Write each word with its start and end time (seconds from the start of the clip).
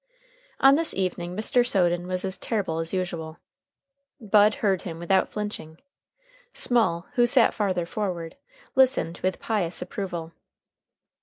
On 0.59 0.73
this 0.77 0.95
evening 0.95 1.35
Mr. 1.37 1.63
Soden 1.63 2.07
was 2.07 2.25
as 2.25 2.39
terrible 2.39 2.79
as 2.79 2.91
usual. 2.91 3.37
Bud 4.19 4.55
heard 4.55 4.81
him 4.81 4.97
without 4.97 5.29
flinching. 5.29 5.77
Small, 6.55 7.05
who 7.13 7.27
sat 7.27 7.53
farther 7.53 7.85
forward, 7.85 8.35
listened 8.73 9.19
with 9.21 9.37
pious 9.39 9.79
approval. 9.79 10.31